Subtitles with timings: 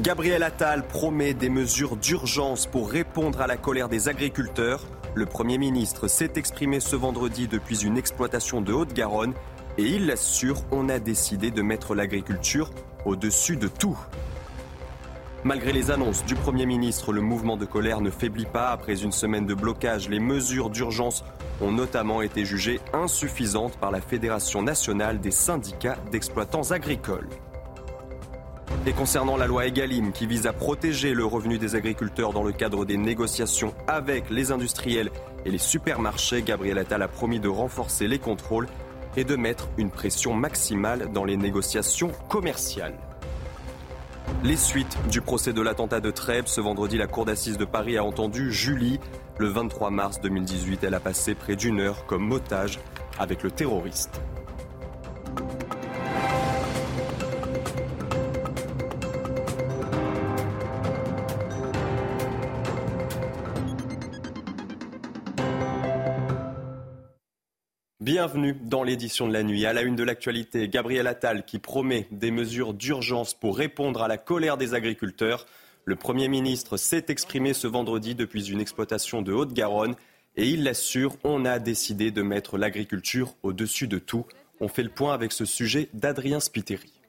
[0.00, 4.86] Gabriel Attal promet des mesures d'urgence pour répondre à la colère des agriculteurs.
[5.14, 9.34] Le Premier ministre s'est exprimé ce vendredi depuis une exploitation de Haute-Garonne
[9.76, 12.70] et il l'assure, on a décidé de mettre l'agriculture
[13.04, 13.98] au-dessus de tout.
[15.44, 18.70] Malgré les annonces du Premier ministre, le mouvement de colère ne faiblit pas.
[18.70, 21.22] Après une semaine de blocage, les mesures d'urgence
[21.60, 27.28] ont notamment été jugées insuffisantes par la Fédération nationale des syndicats d'exploitants agricoles.
[28.84, 32.50] Et concernant la loi Egalim qui vise à protéger le revenu des agriculteurs dans le
[32.50, 35.10] cadre des négociations avec les industriels
[35.44, 38.66] et les supermarchés, Gabriel Attal a promis de renforcer les contrôles
[39.16, 42.98] et de mettre une pression maximale dans les négociations commerciales.
[44.42, 47.96] Les suites du procès de l'attentat de Trèbes, ce vendredi, la Cour d'assises de Paris
[47.96, 48.98] a entendu Julie.
[49.38, 52.80] Le 23 mars 2018, elle a passé près d'une heure comme otage
[53.20, 54.20] avec le terroriste.
[68.22, 69.66] Bienvenue dans l'édition de la nuit.
[69.66, 74.06] À la une de l'actualité, Gabriel Attal qui promet des mesures d'urgence pour répondre à
[74.06, 75.44] la colère des agriculteurs.
[75.84, 79.96] Le Premier ministre s'est exprimé ce vendredi depuis une exploitation de Haute-Garonne
[80.36, 84.24] et il l'assure, on a décidé de mettre l'agriculture au-dessus de tout.
[84.60, 87.01] On fait le point avec ce sujet d'Adrien Spiteri.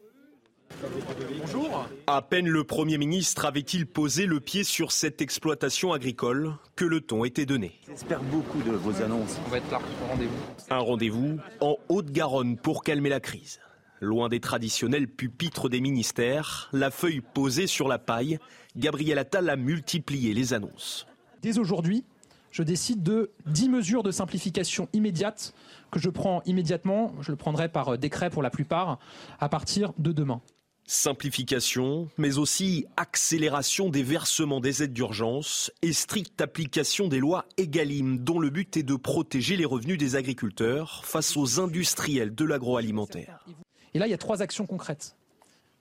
[1.39, 1.87] Bonjour.
[2.07, 7.01] À peine le Premier ministre avait-il posé le pied sur cette exploitation agricole que le
[7.01, 7.79] ton était donné.
[7.87, 9.39] J'espère beaucoup de vos annonces.
[9.45, 10.37] On va être là au rendez-vous.
[10.69, 13.59] Un rendez-vous en Haute-Garonne pour calmer la crise.
[14.01, 18.39] Loin des traditionnels pupitres des ministères, la feuille posée sur la paille,
[18.75, 21.07] Gabriel Attal a multiplié les annonces.
[21.41, 22.03] Dès aujourd'hui,
[22.51, 25.53] je décide de 10 mesures de simplification immédiate
[25.91, 27.13] que je prends immédiatement.
[27.21, 28.99] Je le prendrai par décret pour la plupart
[29.39, 30.41] à partir de demain.
[30.85, 38.17] Simplification, mais aussi accélération des versements des aides d'urgence et stricte application des lois EGalim,
[38.17, 43.45] dont le but est de protéger les revenus des agriculteurs face aux industriels de l'agroalimentaire.
[43.93, 45.15] Et là, il y a trois actions concrètes.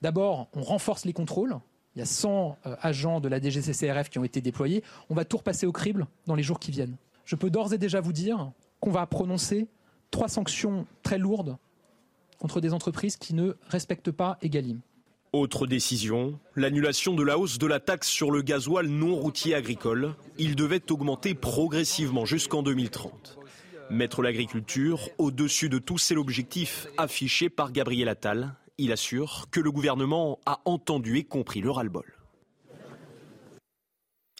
[0.01, 1.57] D'abord, on renforce les contrôles.
[1.95, 4.83] Il y a 100 agents de la DGCCRF qui ont été déployés.
[5.09, 6.95] On va tout repasser au crible dans les jours qui viennent.
[7.25, 9.67] Je peux d'ores et déjà vous dire qu'on va prononcer
[10.11, 11.57] trois sanctions très lourdes
[12.39, 14.79] contre des entreprises qui ne respectent pas EGalim.
[15.33, 20.13] Autre décision, l'annulation de la hausse de la taxe sur le gasoil non routier agricole.
[20.37, 23.39] Il devait augmenter progressivement jusqu'en 2030.
[23.89, 28.53] Mettre l'agriculture au-dessus de tout, c'est l'objectif affiché par Gabriel Attal.
[28.77, 32.05] Il assure que le gouvernement a entendu et compris le ras-le-bol.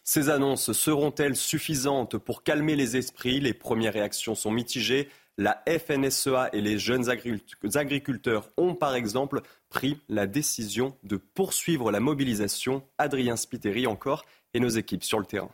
[0.03, 3.39] Ces annonces seront-elles suffisantes pour calmer les esprits?
[3.39, 5.07] Les premières réactions sont mitigées.
[5.39, 9.41] La FNSEA et les jeunes agriculteurs ont par exemple
[9.73, 12.83] pris la décision de poursuivre la mobilisation.
[12.97, 14.23] Adrien Spiteri encore
[14.53, 15.51] et nos équipes sur le terrain.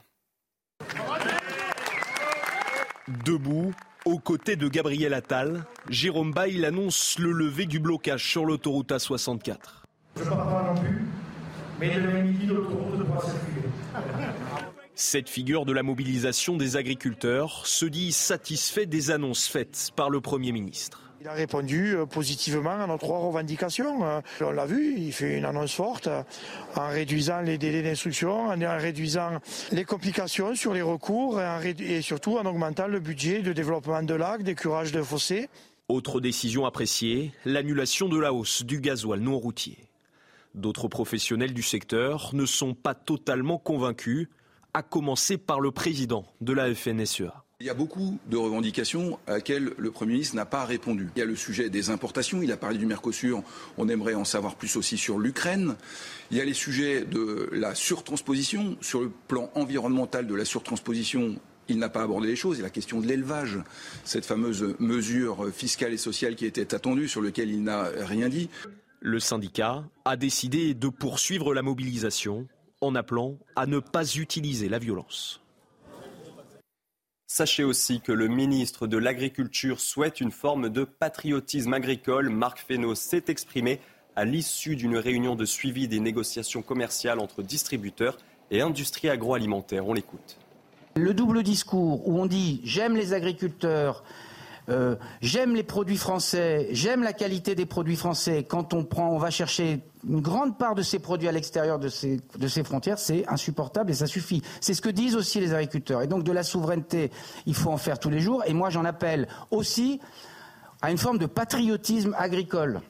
[3.26, 3.74] Debout,
[4.06, 9.58] aux côtés de Gabriel Attal, Jérôme Bail annonce le lever du blocage sur l'autoroute A64.
[10.16, 11.06] Je ne parle pas non plus,
[11.80, 13.70] mais demain midi, l'autoroute pourra circuler.
[14.96, 20.20] Cette figure de la mobilisation des agriculteurs se dit satisfait des annonces faites par le
[20.20, 21.09] Premier ministre.
[21.22, 24.22] Il a répondu positivement à nos trois revendications.
[24.40, 26.08] On l'a vu, il fait une annonce forte
[26.78, 29.32] en réduisant les délais d'instruction, en réduisant
[29.74, 34.44] les complications sur les recours et surtout en augmentant le budget de développement de lacs,
[34.44, 35.50] des curages de fossés.
[35.90, 39.78] Autre décision appréciée, l'annulation de la hausse du gasoil non routier.
[40.56, 44.30] D'autres professionnels du secteur ne sont pas totalement convaincus
[44.74, 47.44] à commencer par le président de la FNSEA.
[47.62, 51.10] Il y a beaucoup de revendications à laquelle le Premier ministre n'a pas répondu.
[51.18, 53.44] Il y a le sujet des importations, il a parlé du Mercosur,
[53.78, 55.76] on aimerait en savoir plus aussi sur l'Ukraine.
[56.32, 61.36] Il y a les sujets de la surtransposition, sur le plan environnemental de la surtransposition,
[61.68, 62.56] il n'a pas abordé les choses.
[62.56, 63.58] Il y a la question de l'élevage,
[64.06, 68.50] cette fameuse mesure fiscale et sociale qui était attendue, sur laquelle il n'a rien dit.
[69.02, 72.48] Le syndicat a décidé de poursuivre la mobilisation
[72.80, 75.42] en appelant à ne pas utiliser la violence.
[77.32, 82.30] Sachez aussi que le ministre de l'Agriculture souhaite une forme de patriotisme agricole.
[82.30, 83.80] Marc Fesneau s'est exprimé
[84.16, 88.18] à l'issue d'une réunion de suivi des négociations commerciales entre distributeurs
[88.50, 89.88] et industries agroalimentaires.
[89.88, 90.40] On l'écoute.
[90.96, 94.04] Le double discours où on dit j'aime les agriculteurs,
[94.70, 98.44] euh, j'aime les produits français, j'aime la qualité des produits français.
[98.44, 101.90] Quand on prend, on va chercher une grande part de ces produits à l'extérieur de
[101.90, 104.42] ces, frontières, c'est insupportable et ça suffit.
[104.62, 106.02] C'est ce que disent aussi les agriculteurs.
[106.02, 107.12] Et donc de la souveraineté,
[107.46, 108.44] il faut en faire tous les jours.
[108.46, 110.00] Et moi, j'en appelle aussi
[110.82, 112.82] à une forme de patriotisme agricole.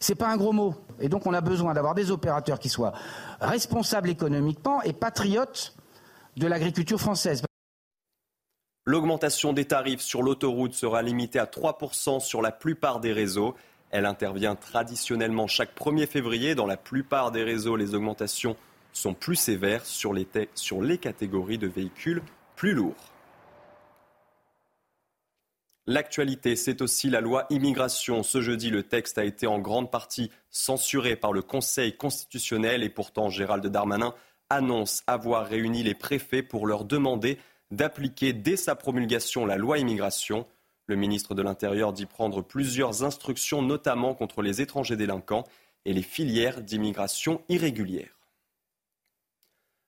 [0.00, 0.74] C'est pas un gros mot.
[0.98, 2.92] Et donc on a besoin d'avoir des opérateurs qui soient
[3.40, 5.74] responsables économiquement et patriotes
[6.36, 7.42] de l'agriculture française.
[8.84, 13.54] L'augmentation des tarifs sur l'autoroute sera limitée à 3% sur la plupart des réseaux.
[13.92, 16.54] Elle intervient traditionnellement chaque 1er février.
[16.54, 18.56] Dans la plupart des réseaux, les augmentations
[18.94, 22.22] sont plus sévères sur les, catégories de véhicules
[22.56, 23.12] plus lourds.
[25.86, 28.22] L'actualité, c'est aussi la loi immigration.
[28.22, 32.88] Ce jeudi, le texte a été en grande partie censuré par le Conseil constitutionnel et
[32.88, 34.14] pourtant Gérald Darmanin
[34.48, 37.38] annonce avoir réuni les préfets pour leur demander
[37.70, 40.46] d'appliquer dès sa promulgation la loi immigration.
[40.92, 45.44] Le ministre de l'Intérieur dit prendre plusieurs instructions, notamment contre les étrangers délinquants
[45.86, 48.20] et les filières d'immigration irrégulière.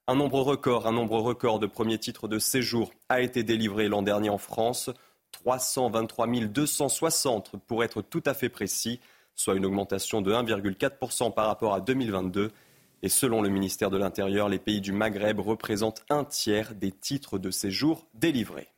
[0.07, 4.01] Un nombre record, un nombre record de premiers titres de séjour a été délivré l'an
[4.01, 4.89] dernier en France.
[5.31, 8.99] 323 260 pour être tout à fait précis,
[9.35, 12.51] soit une augmentation de 1,4% par rapport à 2022.
[13.03, 17.37] Et selon le ministère de l'Intérieur, les pays du Maghreb représentent un tiers des titres
[17.37, 18.74] de séjour délivrés.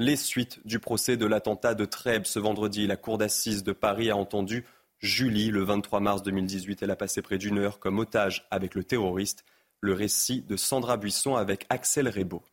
[0.00, 4.10] Les suites du procès de l'attentat de Trèbes ce vendredi, la cour d'assises de Paris
[4.10, 4.64] a entendu
[5.00, 6.84] Julie le 23 mars 2018.
[6.84, 9.44] Elle a passé près d'une heure comme otage avec le terroriste.
[9.80, 12.44] Le récit de Sandra Buisson avec Axel Rebaud.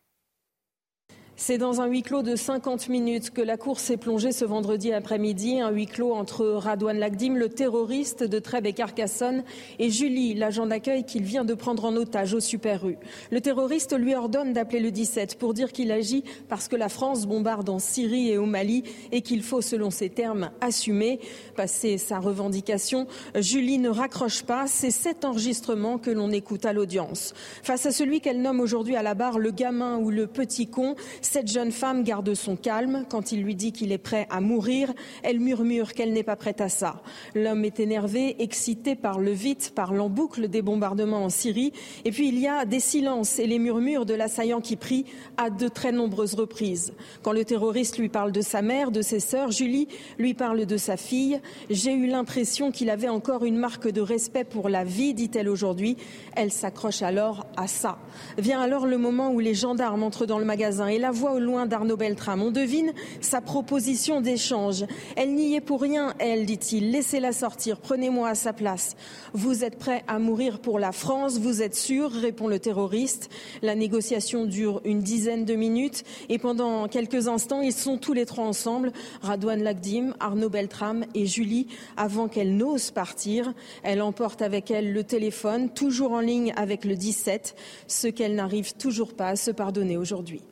[1.38, 4.94] C'est dans un huis clos de 50 minutes que la cour s'est plongée ce vendredi
[4.94, 9.44] après-midi, un huis clos entre Radouane Lagdim, le terroriste de Trèbes et Carcassonne,
[9.78, 12.96] et Julie, l'agent d'accueil qu'il vient de prendre en otage au Super U.
[13.30, 17.26] Le terroriste lui ordonne d'appeler le 17 pour dire qu'il agit parce que la France
[17.26, 21.20] bombarde en Syrie et au Mali et qu'il faut, selon ses termes, assumer.
[21.54, 24.66] Passer sa revendication, Julie ne raccroche pas.
[24.66, 27.34] C'est cet enregistrement que l'on écoute à l'audience.
[27.62, 30.96] Face à celui qu'elle nomme aujourd'hui à la barre le gamin ou le petit con,
[31.26, 33.04] cette jeune femme garde son calme.
[33.10, 34.92] Quand il lui dit qu'il est prêt à mourir,
[35.22, 37.02] elle murmure qu'elle n'est pas prête à ça.
[37.34, 41.72] L'homme est énervé, excité par le vite, par l'emboucle des bombardements en Syrie.
[42.04, 45.04] Et puis il y a des silences et les murmures de l'assaillant qui prie
[45.36, 46.92] à de très nombreuses reprises.
[47.22, 49.88] Quand le terroriste lui parle de sa mère, de ses sœurs, Julie
[50.18, 51.40] lui parle de sa fille.
[51.70, 55.96] J'ai eu l'impression qu'il avait encore une marque de respect pour la vie, dit-elle aujourd'hui.
[56.36, 57.98] Elle s'accroche alors à ça.
[58.38, 61.38] Vient alors le moment où les gendarmes entrent dans le magasin et la voix au
[61.38, 62.42] loin d'Arnaud Beltrame.
[62.42, 64.84] On devine sa proposition d'échange.
[65.16, 66.90] Elle n'y est pour rien, elle, dit-il.
[66.90, 68.94] Laissez-la sortir, prenez-moi à sa place.
[69.32, 73.30] Vous êtes prêt à mourir pour la France, vous êtes sûr répond le terroriste.
[73.62, 78.26] La négociation dure une dizaine de minutes et pendant quelques instants, ils sont tous les
[78.26, 78.92] trois ensemble,
[79.22, 83.52] Radouane Lagdim, Arnaud Beltrame et Julie, avant qu'elle n'ose partir.
[83.82, 88.74] Elle emporte avec elle le téléphone, toujours en ligne avec le 17, ce qu'elle n'arrive
[88.74, 90.42] toujours pas à se pardonner aujourd'hui.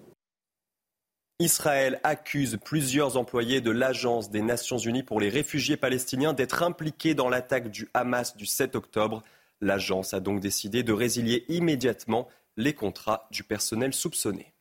[1.41, 7.15] Israël accuse plusieurs employés de l'Agence des Nations Unies pour les réfugiés palestiniens d'être impliqués
[7.15, 9.25] dans l'attaque du Hamas du 7 octobre.
[9.61, 14.55] L'agence a donc décidé de résilier immédiatement les contrats du personnel soupçonné.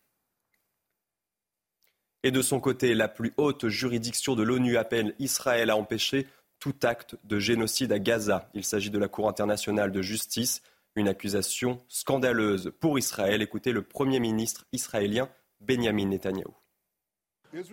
[2.24, 6.25] Et de son côté, la plus haute juridiction de l'ONU appelle Israël à empêcher
[6.58, 8.50] tout acte de génocide à Gaza.
[8.56, 10.63] Il s'agit de la Cour internationale de justice,
[10.96, 13.44] une accusation scandaleuse pour Israël.
[13.44, 16.62] Écoutez le Premier ministre israélien Benjamin Netanyahou.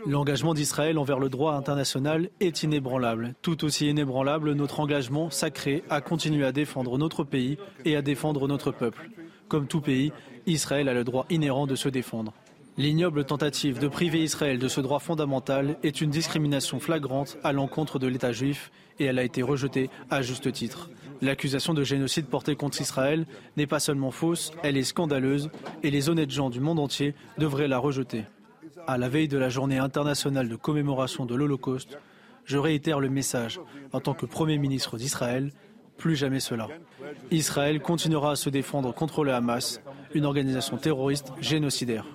[0.06, 3.34] L'engagement d'Israël envers le droit international est inébranlable.
[3.40, 8.46] Tout aussi inébranlable notre engagement sacré à continuer à défendre notre pays et à défendre
[8.46, 9.10] notre peuple.
[9.48, 10.12] Comme tout pays,
[10.46, 12.34] Israël a le droit inhérent de se défendre.
[12.76, 17.98] L'ignoble tentative de priver Israël de ce droit fondamental est une discrimination flagrante à l'encontre
[17.98, 20.90] de l'État juif et elle a été rejetée à juste titre.
[21.22, 25.50] L'accusation de génocide portée contre Israël n'est pas seulement fausse, elle est scandaleuse
[25.82, 28.24] et les honnêtes gens du monde entier devraient la rejeter
[28.86, 31.98] à la veille de la journée internationale de commémoration de l'Holocauste,
[32.44, 33.60] je réitère le message
[33.92, 35.52] en tant que Premier ministre d'Israël,
[35.96, 36.68] plus jamais cela.
[37.30, 39.80] Israël continuera à se défendre contre le Hamas,
[40.14, 42.06] une organisation terroriste génocidaire.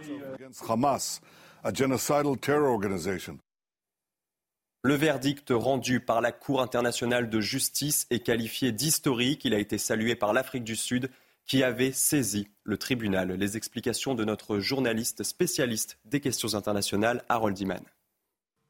[4.84, 9.43] Le verdict rendu par la Cour internationale de justice est qualifié d'historique.
[9.45, 11.10] Il a été salué par l'Afrique du Sud
[11.46, 13.32] qui avait saisi le tribunal.
[13.32, 17.82] Les explications de notre journaliste spécialiste des questions internationales, Harold Iman.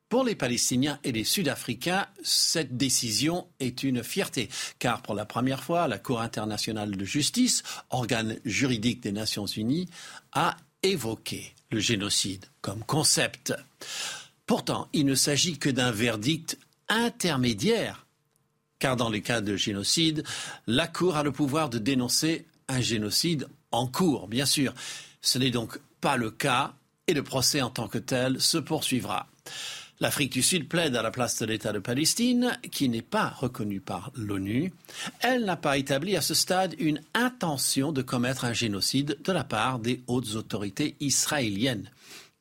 [0.10, 5.64] Pour les Palestiniens et les Sud-Africains, cette décision est une fierté, car pour la première
[5.64, 9.90] fois, la Cour internationale de justice, organe juridique des Nations unies,
[10.32, 13.54] a évoqué le génocide comme concept.
[14.46, 18.06] Pourtant, il ne s'agit que d'un verdict intermédiaire,
[18.78, 20.24] car dans les cas de génocide,
[20.68, 24.74] la Cour a le pouvoir de dénoncer un génocide en cours, bien sûr.
[25.22, 26.74] Ce n'est donc pas le cas
[27.08, 29.28] et le procès en tant que tel se poursuivra.
[30.02, 33.80] L'Afrique du Sud plaide à la place de l'État de Palestine, qui n'est pas reconnu
[33.80, 34.74] par l'ONU.
[35.22, 39.46] Elle n'a pas établi à ce stade une intention de commettre un génocide de la
[39.46, 41.90] part des hautes autorités israéliennes.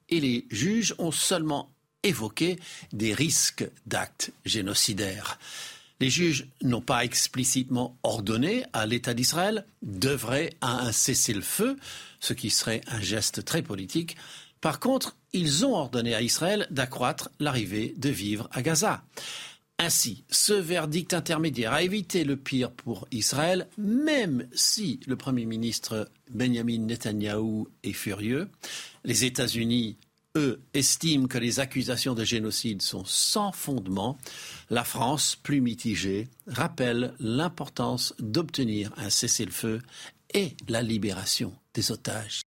[0.09, 1.71] Et les juges ont seulement
[2.03, 2.59] évoqué
[2.93, 5.39] des risques d'actes génocidaires.
[6.05, 11.79] Les juges n'ont pas explicitement ordonné à l'État d'Israël d'œuvrer à un cessez-le-feu,
[12.21, 14.19] ce qui serait un geste très politique.
[14.61, 19.03] Par contre, ils ont ordonné à Israël d'accroître l'arrivée de vivres à Gaza.
[19.79, 26.11] Ainsi, ce verdict intermédiaire a évité le pire pour Israël, même si le Premier ministre
[26.31, 28.51] Benjamin Netanyahou est furieux.
[29.05, 29.97] Les États-Unis
[30.37, 34.19] eux, estiment que les accusations de génocide sont sans fondement,
[34.71, 39.81] la France, plus mitigée, rappelle l'importance d'obtenir un cessez-le-feu
[40.33, 42.43] et la libération des otages.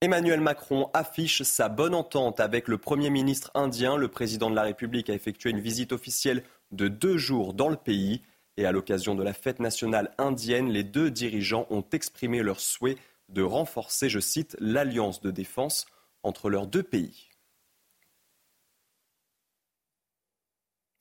[0.00, 3.96] Emmanuel Macron affiche sa bonne entente avec le Premier ministre indien.
[3.96, 7.76] Le président de la République a effectué une visite officielle de deux jours dans le
[7.76, 8.20] pays.
[8.56, 12.98] Et à l'occasion de la fête nationale indienne, les deux dirigeants ont exprimé leur souhait
[13.30, 15.86] de renforcer, je cite, l'alliance de défense
[16.24, 17.28] entre leurs deux pays.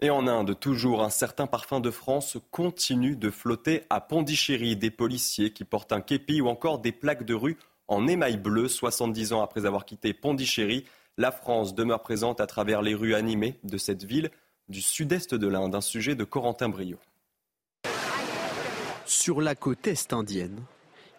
[0.02, 4.76] Et en Inde, toujours un certain parfum de France continue de flotter à Pondichéry.
[4.76, 8.68] Des policiers qui portent un képi ou encore des plaques de rue en émail bleu.
[8.68, 10.84] 70 ans après avoir quitté Pondichéry,
[11.18, 14.30] la France demeure présente à travers les rues animées de cette ville
[14.68, 15.74] du sud-est de l'Inde.
[15.74, 16.98] Un sujet de Corentin Brio.
[19.06, 20.64] Sur la côte est indienne,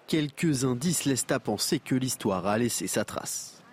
[0.07, 3.64] quelques indices laissent à penser que l'histoire a laissé sa trace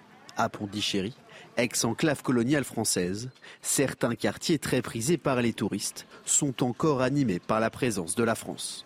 [0.41, 1.13] à Pondichéry,
[1.57, 3.29] ex-enclave coloniale française,
[3.61, 8.35] certains quartiers très prisés par les touristes sont encore animés par la présence de la
[8.35, 8.85] France.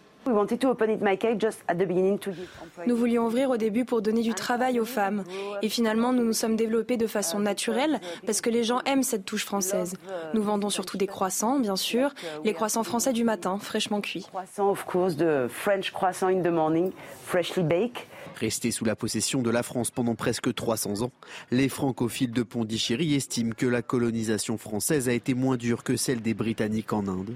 [2.88, 5.24] Nous voulions ouvrir au début pour donner du travail aux femmes.
[5.62, 9.26] Et finalement, nous nous sommes développés de façon naturelle parce que les gens aiment cette
[9.26, 9.94] touche française.
[10.34, 12.14] Nous vendons surtout des croissants, bien sûr,
[12.44, 14.26] les croissants français du matin, fraîchement cuits.
[14.30, 16.92] Croissants, of course, de French croissant in the morning,
[17.24, 18.06] freshly baked.
[18.40, 21.12] Restés sous la possession de la France pendant presque 300 ans,
[21.52, 26.22] les francophiles de Pondichéry estiment que la colonisation française a été moins dure que celle
[26.22, 27.36] des Britanniques en Inde.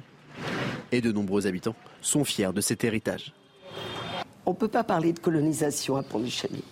[0.91, 3.33] Et de nombreux habitants sont fiers de cet héritage.
[4.45, 6.63] On ne peut pas parler de colonisation à Pondichéry.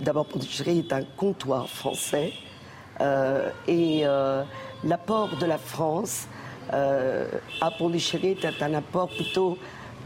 [0.00, 2.32] D'abord, Pondichéry est un comptoir français
[3.00, 4.42] euh, et euh,
[4.84, 6.26] l'apport de la France
[6.72, 7.28] euh,
[7.60, 9.58] à Pondichéry est un apport plutôt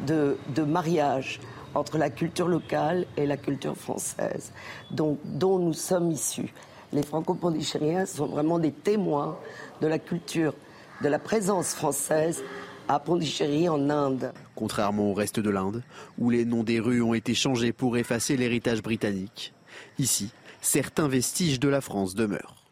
[0.07, 1.41] de, de mariage
[1.75, 4.52] entre la culture locale et la culture française,
[4.91, 6.52] dont, dont nous sommes issus.
[6.93, 9.38] Les franco-pondichériens sont vraiment des témoins
[9.81, 10.55] de la culture,
[11.02, 12.43] de la présence française
[12.92, 14.34] à Pondichéry en Inde.
[14.54, 15.82] Contrairement au reste de l'Inde,
[16.18, 19.54] où les noms des rues ont été changés pour effacer l'héritage britannique,
[19.99, 20.30] ici,
[20.61, 22.62] certains vestiges de la France demeurent.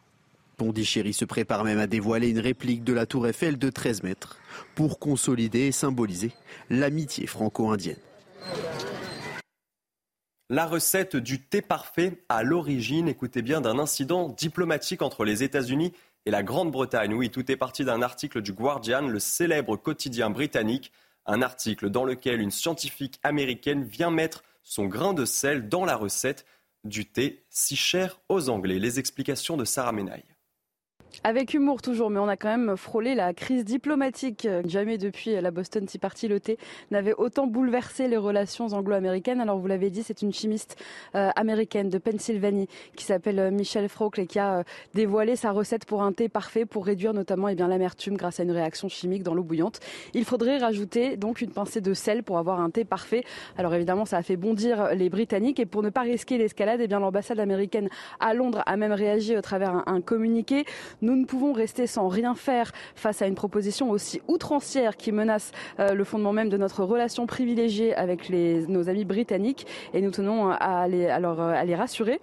[0.57, 4.37] Pondichéry se prépare même à dévoiler une réplique de la tour Eiffel de 13 mètres
[4.75, 6.31] pour consolider et symboliser
[6.69, 7.97] l'amitié franco-indienne.
[10.51, 15.93] La recette du thé parfait à l'origine, écoutez bien, d'un incident diplomatique entre les États-Unis
[16.25, 17.13] et la Grande-Bretagne.
[17.13, 20.91] Oui, tout est parti d'un article du Guardian, le célèbre quotidien britannique.
[21.25, 25.95] Un article dans lequel une scientifique américaine vient mettre son grain de sel dans la
[25.95, 26.45] recette
[26.83, 28.79] du thé si cher aux Anglais.
[28.79, 30.30] Les explications de Sarah Menaille.
[31.23, 34.47] Avec humour toujours, mais on a quand même frôlé la crise diplomatique.
[34.65, 36.57] Jamais depuis la Boston Tea Party, le thé
[36.89, 39.39] n'avait autant bouleversé les relations anglo-américaines.
[39.39, 40.81] Alors vous l'avez dit, c'est une chimiste
[41.13, 44.63] euh, américaine de Pennsylvanie qui s'appelle euh, Michelle Frocle et qui a euh,
[44.95, 48.43] dévoilé sa recette pour un thé parfait pour réduire notamment eh bien l'amertume grâce à
[48.43, 49.79] une réaction chimique dans l'eau bouillante.
[50.15, 53.25] Il faudrait rajouter donc une pincée de sel pour avoir un thé parfait.
[53.57, 56.87] Alors évidemment, ça a fait bondir les Britanniques et pour ne pas risquer l'escalade, eh
[56.87, 57.89] bien l'ambassade américaine
[58.19, 60.65] à Londres a même réagi au travers un, un communiqué.
[61.01, 65.51] Nous ne pouvons rester sans rien faire face à une proposition aussi outrancière qui menace
[65.79, 69.65] euh, le fondement même de notre relation privilégiée avec nos amis britanniques.
[69.93, 72.19] Et nous tenons à les rassurer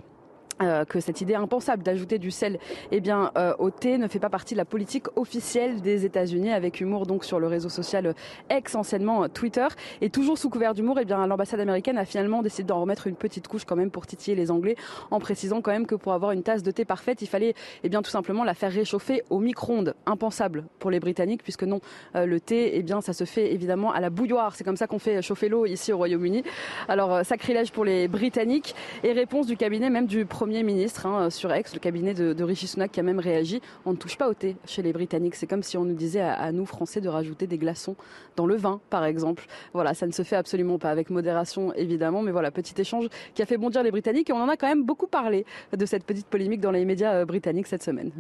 [0.60, 2.58] euh, que cette idée impensable d'ajouter du sel
[2.90, 6.50] eh bien, euh, au thé ne fait pas partie de la politique officielle des États-Unis,
[6.50, 8.14] avec humour donc sur le réseau social
[8.50, 9.66] ex anciennement Twitter.
[10.00, 13.14] Et toujours sous couvert d'humour, eh bien l'ambassade américaine a finalement décidé d'en remettre une
[13.14, 14.74] petite couche quand même pour titiller les Anglais,
[15.10, 17.88] en précisant quand même que pour avoir une tasse de thé parfaite, il fallait eh
[17.88, 19.94] bien tout simplement la faire réchauffer au micro-ondes.
[20.06, 21.80] Impensable pour les Britanniques, puisque non,
[22.16, 24.56] euh, le thé, eh bien ça se fait évidemment à la bouilloire.
[24.56, 26.42] C'est comme ça qu'on fait chauffer l'eau ici au Royaume-Uni.
[26.88, 28.74] Alors sacrilège pour les Britanniques
[29.04, 32.42] et réponse du cabinet même du premier Premier ministre hein, sur Aix, le cabinet de,
[32.42, 33.60] Rishi Sunak qui a même réagi.
[33.84, 35.34] On ne touche pas au thé chez les Britanniques.
[35.34, 37.96] C'est comme si on nous disait à, nous, Français, de rajouter des glaçons
[38.34, 39.44] dans le vin, par exemple.
[39.74, 42.22] Voilà, ça ne se fait absolument pas, avec modération évidemment.
[42.22, 44.30] Mais voilà, petit échange qui a fait bondir les Britanniques.
[44.30, 45.44] Et on en a quand même beaucoup parlé
[45.76, 48.10] de cette petite polémique dans les médias euh, britanniques cette semaine.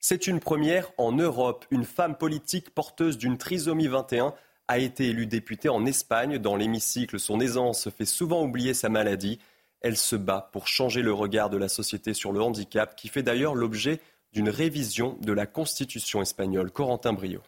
[0.00, 1.66] C'est une première en Europe.
[1.70, 4.32] Une femme politique porteuse d'une trisomie 21
[4.68, 6.38] a été élue députée en Espagne.
[6.38, 9.38] Dans l'hémicycle, son aisance fait souvent oublier sa maladie.
[9.80, 13.22] Elle se bat pour changer le regard de la société sur le handicap, qui fait
[13.22, 14.00] d'ailleurs l'objet
[14.32, 16.70] d'une révision de la Constitution espagnole.
[16.70, 17.40] Corentin Brio.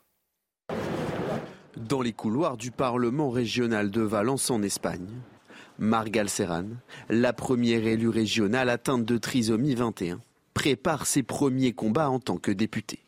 [1.76, 5.08] Dans les couloirs du Parlement régional de Valence en Espagne,
[5.78, 6.64] Margal Serran,
[7.08, 10.20] la première élue régionale atteinte de trisomie 21,
[10.54, 13.00] prépare ses premiers combats en tant que députée.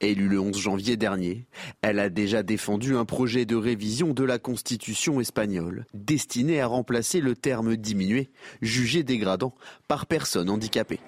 [0.00, 1.46] Élue le 11 janvier dernier,
[1.82, 7.20] elle a déjà défendu un projet de révision de la Constitution espagnole destiné à remplacer
[7.20, 8.30] le terme diminué,
[8.62, 9.54] jugé dégradant,
[9.88, 11.00] par personne handicapée.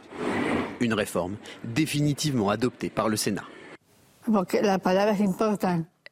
[0.81, 3.45] Une réforme définitivement adoptée par le Sénat.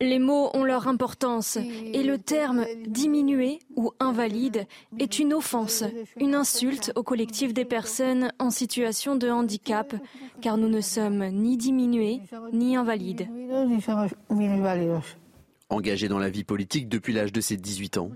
[0.01, 4.67] Les mots ont leur importance et le terme diminué ou invalide
[4.99, 5.85] est une offense,
[6.19, 9.95] une insulte au collectif des personnes en situation de handicap,
[10.41, 12.21] car nous ne sommes ni diminués
[12.53, 13.29] ni invalides.
[15.71, 18.11] Engagée dans la vie politique depuis l'âge de ses 18 ans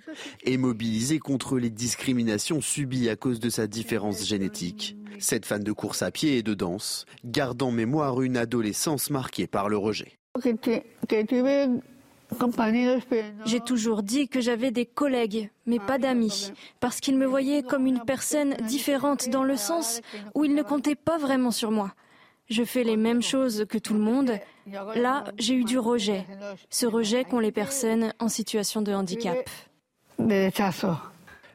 [0.44, 5.72] et mobilisée contre les discriminations subies à cause de sa différence génétique, cette fan de
[5.72, 10.17] course à pied et de danse garde en mémoire une adolescence marquée par le rejet.
[13.46, 17.86] J'ai toujours dit que j'avais des collègues, mais pas d'amis, parce qu'ils me voyaient comme
[17.86, 20.00] une personne différente dans le sens
[20.34, 21.94] où ils ne comptaient pas vraiment sur moi.
[22.50, 24.32] Je fais les mêmes choses que tout le monde.
[24.94, 26.24] Là, j'ai eu du rejet,
[26.70, 29.48] ce rejet qu'ont les personnes en situation de handicap.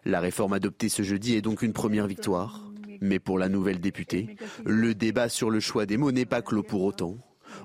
[0.05, 2.61] La réforme adoptée ce jeudi est donc une première victoire.
[3.01, 6.63] Mais pour la nouvelle députée, le débat sur le choix des mots n'est pas clos
[6.63, 7.17] pour autant.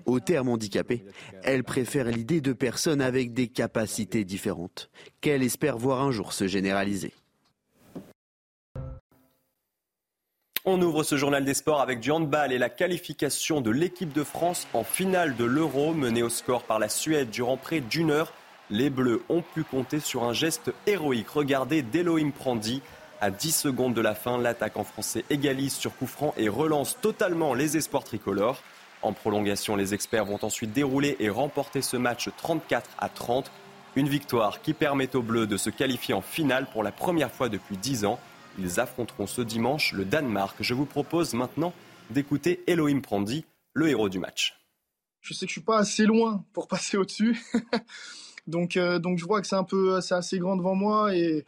[0.06, 1.04] Au terme handicapé,
[1.42, 6.46] elle préfère l'idée de personnes avec des capacités différentes, qu'elle espère voir un jour se
[6.46, 7.12] généraliser.
[10.70, 14.22] On ouvre ce journal des sports avec du handball et la qualification de l'équipe de
[14.22, 18.34] France en finale de l'Euro, menée au score par la Suède durant près d'une heure.
[18.68, 21.30] Les Bleus ont pu compter sur un geste héroïque.
[21.30, 22.82] Regardez d'Elohim Prandi.
[23.20, 27.54] À 10 secondes de la fin, l'attaquant français égalise sur coup franc et relance totalement
[27.54, 28.62] les espoirs tricolores.
[29.02, 33.50] En prolongation, les experts vont ensuite dérouler et remporter ce match 34 à 30.
[33.94, 37.48] Une victoire qui permet aux Bleus de se qualifier en finale pour la première fois
[37.48, 38.18] depuis 10 ans.
[38.58, 40.56] Ils affronteront ce dimanche le Danemark.
[40.60, 41.72] Je vous propose maintenant
[42.10, 44.58] d'écouter Elohim Prandi, le héros du match.
[45.20, 47.40] Je sais que je suis pas assez loin pour passer au-dessus.
[48.48, 51.44] donc, euh, donc je vois que c'est un peu c'est assez grand devant moi et,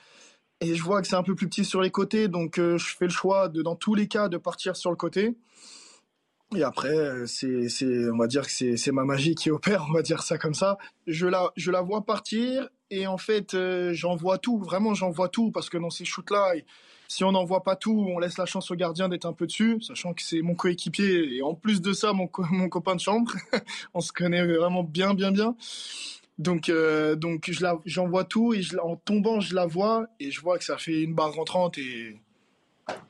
[0.60, 2.28] et je vois que c'est un peu plus petit sur les côtés.
[2.28, 4.96] Donc euh, je fais le choix de dans tous les cas de partir sur le
[4.96, 5.34] côté.
[6.56, 7.68] Et après, euh, c'est,
[8.10, 10.78] on va dire que c'est, ma magie qui opère, on va dire ça comme ça.
[11.06, 14.58] Je la, je la vois partir et en fait, euh, j'en vois tout.
[14.58, 16.54] Vraiment, j'en vois tout parce que dans ces shoots-là,
[17.06, 19.46] si on n'en voit pas tout, on laisse la chance au gardien d'être un peu
[19.46, 23.00] dessus, sachant que c'est mon coéquipier et en plus de ça, mon, mon copain de
[23.00, 23.32] chambre.
[23.94, 25.54] on se connaît vraiment bien, bien, bien.
[26.38, 30.40] Donc, euh, donc je j'en vois tout et en tombant, je la vois et je
[30.40, 32.18] vois que ça fait une barre rentrante et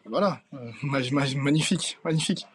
[0.05, 0.43] voilà,
[0.83, 2.47] magnifique, magnifique.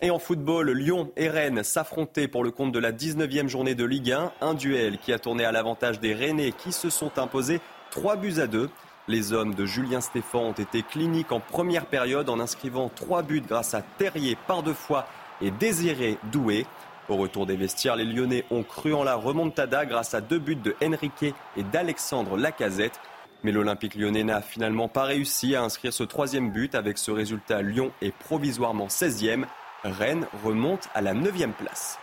[0.00, 3.84] Et en football, Lyon et Rennes s'affrontaient pour le compte de la 19e journée de
[3.84, 4.32] Ligue 1.
[4.40, 8.38] Un duel qui a tourné à l'avantage des Rennais qui se sont imposés 3 buts
[8.38, 8.70] à 2.
[9.08, 13.42] Les hommes de Julien Stéphan ont été cliniques en première période en inscrivant 3 buts
[13.44, 15.08] grâce à Terrier par deux fois
[15.40, 16.64] et Désiré Doué.
[17.08, 20.54] Au retour des vestiaires, les Lyonnais ont cru en la remontada grâce à deux buts
[20.54, 23.00] de Henrique et d'Alexandre Lacazette.
[23.42, 26.74] Mais l'Olympique lyonnais n'a finalement pas réussi à inscrire ce troisième but.
[26.74, 29.44] Avec ce résultat, Lyon est provisoirement 16e.
[29.84, 31.98] Rennes remonte à la 9 place.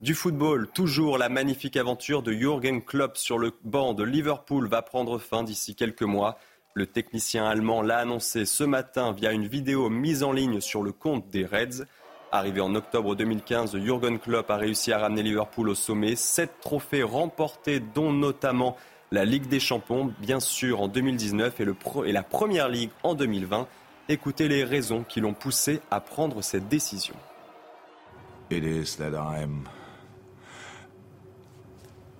[0.00, 4.82] Du football, toujours la magnifique aventure de Jürgen Klopp sur le banc de Liverpool va
[4.82, 6.38] prendre fin d'ici quelques mois.
[6.74, 10.90] Le technicien allemand l'a annoncé ce matin via une vidéo mise en ligne sur le
[10.90, 11.84] compte des Reds.
[12.32, 16.16] Arrivé en octobre 2015, Jürgen Klopp a réussi à ramener Liverpool au sommet.
[16.16, 18.76] Sept trophées remportés, dont notamment
[19.12, 23.14] la Ligue des Champions, bien sûr, en 2019 et, le et la Première Ligue en
[23.14, 23.68] 2020.
[24.08, 27.14] Écoutez les raisons qui l'ont poussé à prendre cette décision.
[28.50, 29.68] It is that I'm.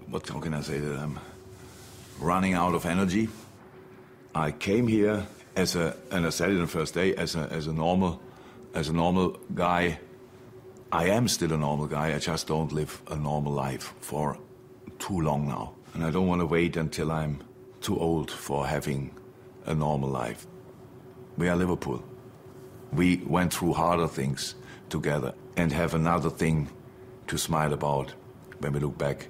[0.09, 1.19] What can I say that I'm
[2.21, 3.29] running out of energy?
[4.35, 5.25] I came here
[5.57, 8.21] as a, and I said it the first day, as a, as a normal,
[8.75, 9.99] as a normal guy.
[10.93, 12.15] I am still a normal guy.
[12.15, 14.39] I just don't live a normal life for
[14.99, 15.75] too long now.
[15.95, 17.43] And I don't want to wait until I'm
[17.81, 19.11] too old for having
[19.67, 20.47] a normal life.
[21.41, 22.03] We are Liverpool.
[22.93, 24.57] We went through harder things
[24.91, 26.69] together and have another thing
[27.29, 28.13] to smile about
[28.59, 29.29] when we look back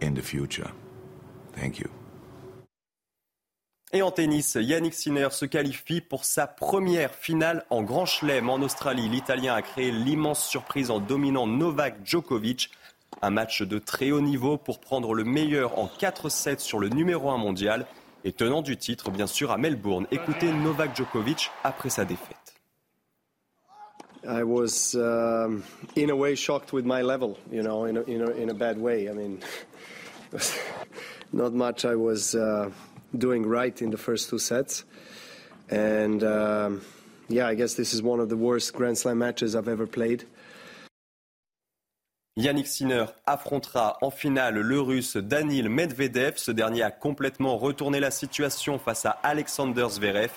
[0.00, 0.68] in the future.
[1.54, 1.88] Thank you.
[3.92, 8.60] Et en tennis, Yannick Sinner se qualifie pour sa première finale en Grand Chelem en
[8.62, 9.08] Australie.
[9.08, 12.70] L'Italien a créé l'immense surprise en dominant Novak Djokovic.
[13.20, 17.30] Un match de très haut niveau pour prendre le meilleur en 4-7 sur le numéro
[17.30, 17.86] 1 mondial
[18.24, 20.06] et tenant du titre, bien sûr, à Melbourne.
[20.10, 22.36] Écoutez Novak Djokovic après sa défaite.
[24.24, 25.64] I was um,
[25.96, 28.54] in a way shocked with my level, you know, in a, in a, in a
[28.54, 29.08] bad way.
[29.08, 29.40] I mean,
[31.32, 32.70] not much I was uh,
[33.18, 34.84] doing right in the first two sets.
[35.68, 36.82] And um,
[37.28, 40.24] yeah, I guess this is one of the worst Grand Slam matches I've ever played.
[42.36, 46.32] Yannick Sinner affrontera en finale le russe Danil Medvedev.
[46.36, 50.30] Ce dernier a complètement retourné la situation face à Alexander Zverev.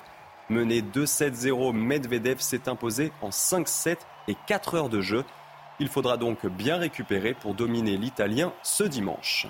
[0.49, 3.95] Mené 2-7-0, Medvedev s'est imposé en 5-7
[4.27, 5.23] et 4 heures de jeu.
[5.79, 9.47] Il faudra donc bien récupérer pour dominer l'Italien ce dimanche.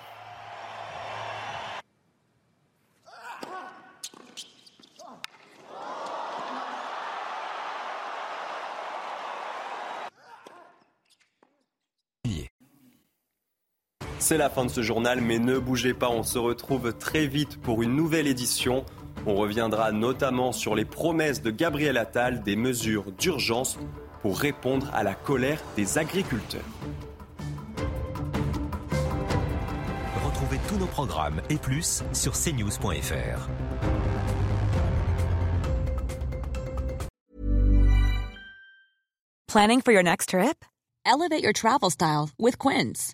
[14.27, 17.61] C'est la fin de ce journal, mais ne bougez pas, on se retrouve très vite
[17.61, 18.83] pour une nouvelle édition.
[19.27, 23.77] On reviendra notamment sur les promesses de Gabriel Attal des mesures d'urgence
[24.23, 26.65] pour répondre à la colère des agriculteurs.
[30.25, 33.47] Retrouvez tous nos programmes et plus sur cnews.fr.
[39.45, 40.65] Planning for your next trip?
[41.05, 43.13] Elevate your travel style with Quince.